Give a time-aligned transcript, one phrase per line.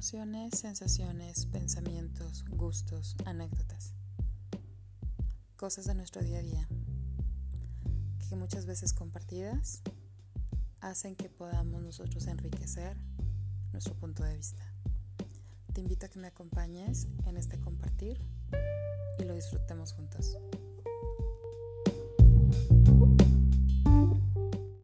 [0.00, 3.92] emociones, sensaciones, pensamientos, gustos, anécdotas.
[5.56, 6.66] Cosas de nuestro día a día
[8.26, 9.82] que muchas veces compartidas
[10.80, 12.96] hacen que podamos nosotros enriquecer
[13.72, 14.62] nuestro punto de vista.
[15.74, 18.22] Te invito a que me acompañes en este compartir
[19.18, 20.38] y lo disfrutemos juntos.